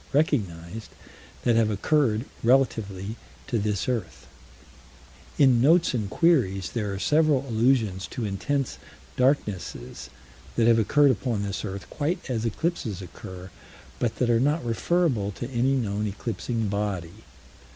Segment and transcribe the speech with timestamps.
[0.13, 0.89] recognized,
[1.43, 4.25] that have occurred relatively to this earth:
[5.37, 8.79] In Notes and Queries there are several allusions to intense
[9.15, 10.09] darknesses
[10.55, 13.51] that have occurred upon this earth, quite as eclipses occur,
[13.99, 17.23] but that are not referable to any known eclipsing body.